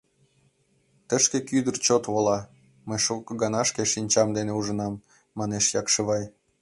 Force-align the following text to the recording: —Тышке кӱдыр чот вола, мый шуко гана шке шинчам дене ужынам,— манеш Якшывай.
—Тышке 1.07 1.39
кӱдыр 1.49 1.75
чот 1.85 2.03
вола, 2.13 2.39
мый 2.87 2.99
шуко 3.05 3.31
гана 3.43 3.61
шке 3.69 3.83
шинчам 3.93 4.29
дене 4.37 4.51
ужынам,— 4.59 5.03
манеш 5.37 5.65
Якшывай. 5.81 6.23